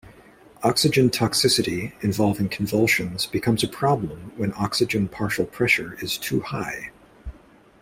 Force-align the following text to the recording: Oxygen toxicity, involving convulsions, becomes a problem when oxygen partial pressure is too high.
Oxygen 0.63 1.11
toxicity, 1.11 1.93
involving 2.03 2.49
convulsions, 2.49 3.27
becomes 3.27 3.63
a 3.63 3.67
problem 3.67 4.31
when 4.35 4.51
oxygen 4.55 5.07
partial 5.07 5.45
pressure 5.45 5.95
is 6.03 6.17
too 6.17 6.39
high. 6.41 6.89